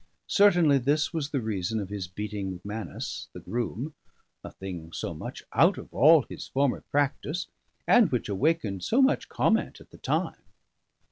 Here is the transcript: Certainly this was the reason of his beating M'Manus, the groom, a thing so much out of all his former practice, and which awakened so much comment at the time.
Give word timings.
Certainly 0.33 0.79
this 0.79 1.13
was 1.13 1.29
the 1.29 1.41
reason 1.41 1.79
of 1.79 1.89
his 1.89 2.07
beating 2.07 2.59
M'Manus, 2.65 3.27
the 3.33 3.39
groom, 3.39 3.93
a 4.43 4.49
thing 4.49 4.91
so 4.91 5.13
much 5.13 5.43
out 5.53 5.77
of 5.77 5.93
all 5.93 6.23
his 6.27 6.47
former 6.47 6.81
practice, 6.89 7.45
and 7.87 8.11
which 8.11 8.27
awakened 8.27 8.83
so 8.83 8.99
much 9.03 9.29
comment 9.29 9.79
at 9.79 9.91
the 9.91 9.99
time. 9.99 10.41